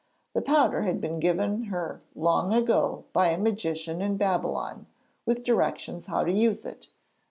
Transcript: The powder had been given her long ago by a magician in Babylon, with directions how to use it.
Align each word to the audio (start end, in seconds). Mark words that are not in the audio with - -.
The 0.33 0.41
powder 0.41 0.81
had 0.81 0.99
been 0.99 1.19
given 1.19 1.65
her 1.65 2.01
long 2.15 2.55
ago 2.55 3.05
by 3.13 3.27
a 3.27 3.37
magician 3.37 4.01
in 4.01 4.17
Babylon, 4.17 4.87
with 5.27 5.43
directions 5.43 6.07
how 6.07 6.23
to 6.23 6.33
use 6.33 6.65
it. 6.65 6.87